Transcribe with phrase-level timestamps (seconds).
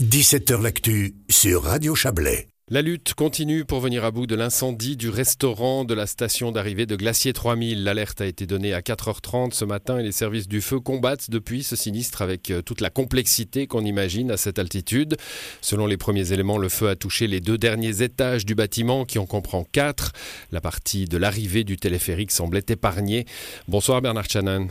[0.00, 2.48] 17h L'actu sur Radio Chablais.
[2.70, 6.86] La lutte continue pour venir à bout de l'incendie du restaurant de la station d'arrivée
[6.86, 7.84] de Glacier 3000.
[7.84, 11.62] L'alerte a été donnée à 4h30 ce matin et les services du feu combattent depuis
[11.62, 15.18] ce sinistre avec euh, toute la complexité qu'on imagine à cette altitude.
[15.60, 19.18] Selon les premiers éléments, le feu a touché les deux derniers étages du bâtiment qui
[19.18, 20.12] en comprend quatre.
[20.50, 23.26] La partie de l'arrivée du téléphérique semblait épargnée.
[23.68, 24.68] Bonsoir Bernard Chanan.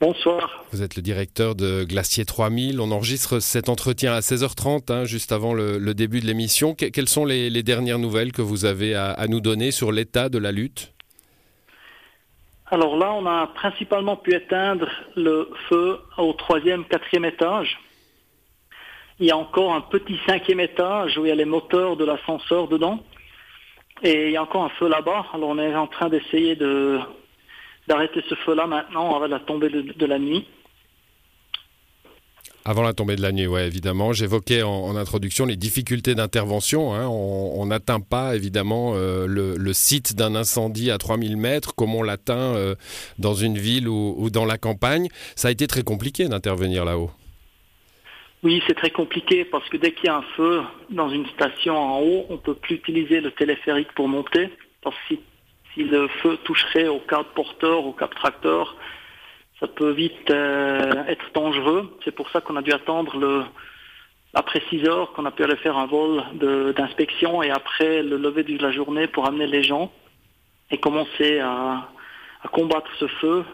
[0.00, 0.64] Bonsoir.
[0.72, 2.80] Vous êtes le directeur de Glacier 3000.
[2.80, 6.74] On enregistre cet entretien à 16h30, hein, juste avant le, début de l'émission.
[6.74, 10.52] quelles sont les, dernières nouvelles que vous avez à, nous donner sur l'état de la
[10.52, 10.94] lutte?
[12.70, 17.78] Alors là, on a principalement pu éteindre le feu au troisième, quatrième étage.
[19.18, 22.06] Il y a encore un petit cinquième étage où il y a les moteurs de
[22.06, 23.00] l'ascenseur dedans.
[24.02, 25.26] Et il y a encore un feu là-bas.
[25.34, 27.00] Alors on est en train d'essayer de
[27.90, 30.46] d'arrêter ce feu-là maintenant avant la tombée de, la nuit.
[32.64, 34.12] Avant la tombée de la nuit, oui, évidemment.
[34.12, 36.94] J'évoquais en, introduction les difficultés d'intervention.
[36.94, 37.08] Hein.
[37.08, 42.54] On n'atteint pas, évidemment, euh, le, site d'un incendie à 3000 mètres comme on l'atteint
[42.54, 42.76] euh,
[43.18, 45.08] dans une ville ou, dans la campagne.
[45.34, 47.10] Ça a été très compliqué d'intervenir là-haut.
[48.44, 51.76] Oui, c'est très compliqué parce que dès qu'il y a un feu dans une station
[51.76, 54.48] en haut, on ne peut plus utiliser le téléphérique pour monter.
[54.82, 55.20] Parce que si
[55.76, 58.76] le feu toucherait au câble porteur, au câble tracteur,
[59.60, 61.96] ça peut vite euh, être dangereux.
[62.04, 63.46] C'est pour ça qu'on a dû attendre
[64.32, 66.22] après 6 heures qu'on a pu aller faire un vol
[66.76, 69.92] d'inspection et après le lever de la journée pour amener les gens
[70.70, 71.88] et commencer à,
[72.52, 73.44] combattre ce feu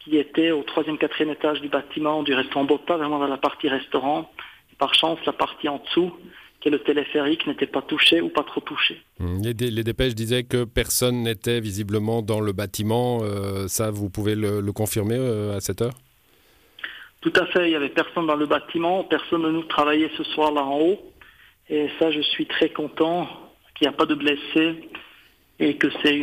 [0.00, 3.68] qui était au troisième, quatrième étage du bâtiment du restaurant Botta, vraiment dans la partie
[3.68, 4.30] restaurant.
[4.78, 6.12] par chance, la partie en dessous,
[6.60, 9.00] que le téléphérique n'était pas touché ou pas trop touché.
[9.20, 13.20] Hum, les, dépêches disaient que personne n'était visiblement dans le bâtiment.
[13.22, 15.94] Euh, ça, vous pouvez le, confirmer euh, à cette heure?
[17.20, 17.66] Tout à fait.
[17.66, 19.04] Il n'y avait personne dans le bâtiment.
[19.04, 20.98] Personne de nous travaillait ce soir là en haut.
[21.70, 23.28] Et ça, je suis très content
[23.74, 24.88] qu'il n'y a pas de blessés
[25.60, 26.22] et que c'est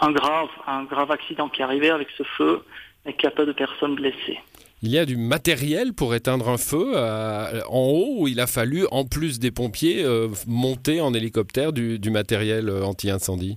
[0.00, 2.62] un grave, un grave accident qui est arrivé avec ce feu
[3.06, 4.38] et qu'il n'y a pas de personnes blessées.
[4.86, 8.46] Il y a du matériel pour éteindre un feu euh, en haut où il a
[8.46, 13.56] fallu, en plus des pompiers, euh, monter en hélicoptère du, matériel euh, anti-incendie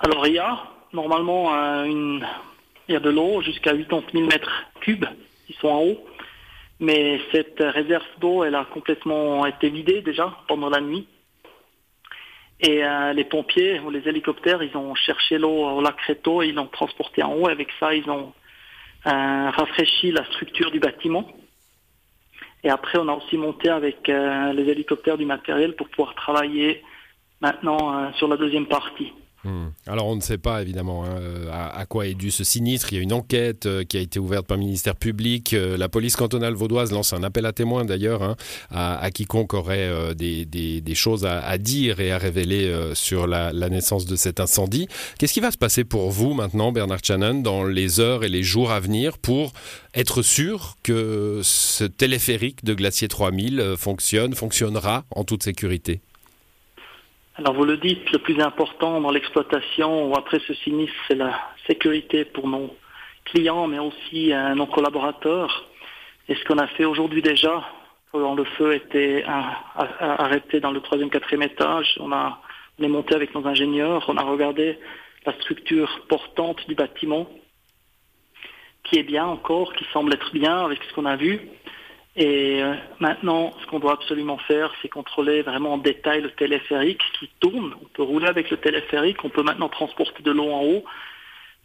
[0.00, 0.58] Alors il y a
[0.92, 2.20] normalement il
[2.88, 5.04] y a de l'eau jusqu'à 80 000 mètres cubes
[5.46, 6.04] qui sont en haut.
[6.80, 11.06] Mais cette réserve d'eau, elle a complètement été vidée déjà pendant la nuit.
[12.58, 12.82] Et
[13.14, 16.66] les pompiers ou les hélicoptères, ils ont cherché l'eau au lac Réto et ils l'ont
[16.66, 17.48] transporté en haut.
[17.48, 18.32] Avec ça, ils ont
[19.12, 21.26] rafraîchi la structure du bâtiment.
[22.66, 26.82] Et après, on a aussi monté avec euh, les hélicoptères du matériel pour pouvoir travailler
[27.40, 29.12] maintenant euh, sur la deuxième partie.
[29.46, 29.68] Hmm.
[29.86, 31.20] Alors on ne sait pas évidemment hein,
[31.52, 32.92] à, quoi est dû ce sinistre.
[32.92, 35.52] Il y a une enquête euh, qui a été ouverte par le ministère public.
[35.52, 38.34] Euh, la police cantonale vaudoise lance un appel à témoins d'ailleurs hein,
[38.72, 44.16] à, quiconque aurait euh, des, choses à, dire et à révéler sur la, naissance de
[44.16, 44.88] cet incendie.
[45.18, 48.42] Qu'est-ce qui va se passer pour vous maintenant, Bernard Channon, dans les heures et les
[48.42, 49.52] jours à venir pour
[49.94, 56.00] être sûr que ce téléphérique de Glacier 3000 fonctionne, fonctionnera en toute sécurité?
[57.38, 62.24] Alors vous le dites, le plus important dans l'exploitation après ce sinistre, c'est la sécurité
[62.24, 62.74] pour nos
[63.26, 65.68] clients, mais aussi euh, nos collaborateurs.
[66.28, 67.62] Et ce qu'on a fait aujourd'hui déjà,
[68.10, 72.40] quand le feu était arrêté dans le troisième, quatrième étage, on, a,
[72.78, 74.78] on est monté avec nos ingénieurs, on a regardé
[75.26, 77.28] la structure portante du bâtiment,
[78.82, 81.38] qui est bien encore, qui semble être bien avec ce qu'on a vu.
[82.16, 87.02] Et euh, maintenant, ce qu'on doit absolument faire, c'est contrôler vraiment en détail le téléphérique
[87.18, 87.74] qui tourne.
[87.82, 90.84] On peut rouler avec le téléphérique, on peut maintenant transporter de l'eau en haut,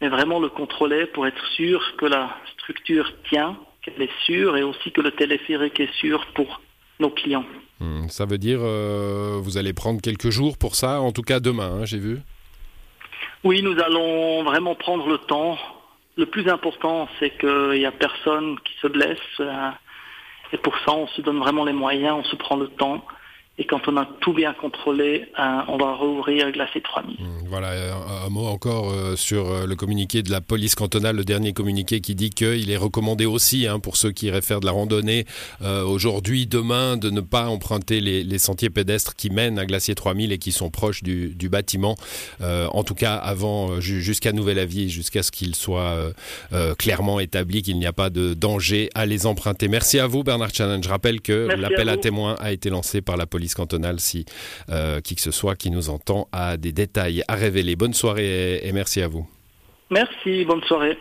[0.02, 4.62] mais vraiment le contrôler pour être sûr que la structure tient, qu'elle est sûre, et
[4.62, 6.60] aussi que le téléphérique est sûr pour
[7.00, 7.46] nos clients.
[7.80, 11.40] Hmm, ça veut dire euh, vous allez prendre quelques jours pour ça, en tout cas
[11.40, 12.18] demain, hein, j'ai vu.
[13.42, 15.56] Oui, nous allons vraiment prendre le temps.
[16.16, 19.18] Le plus important, c'est qu'il n'y a personne qui se blesse.
[19.40, 19.70] Euh,
[20.52, 23.04] et pour ça, on se donne vraiment les moyens, on se prend le temps.
[23.58, 27.16] Et quand on a tout bien contrôlé, euh, on va rouvrir Glacé 3000.
[27.20, 27.94] Mmh, voilà,
[28.24, 32.00] un, mot encore euh, sur euh, le communiqué de la police cantonale, le dernier communiqué
[32.00, 35.26] qui dit qu'il est recommandé aussi, hein, pour ceux qui iraient faire de la randonnée
[35.60, 40.38] aujourd'hui, demain, de ne pas emprunter les, sentiers pédestres qui mènent à Glacier 3000 et
[40.38, 41.96] qui sont proches du, bâtiment.
[42.40, 45.96] en tout cas, avant, jusqu'à nouvel avis, jusqu'à ce qu'il soit
[46.78, 49.68] clairement établi qu'il n'y a pas de danger à les emprunter.
[49.68, 50.82] Merci à vous, Bernard Challenge.
[50.82, 54.24] Je rappelle que l'appel à, à témoins a été lancé par la police cantonale si
[54.70, 57.74] euh, qui que ce soit qui nous entend a des détails à révéler.
[57.74, 59.28] Bonne soirée et merci à vous.
[59.90, 60.96] Merci, bonne soirée.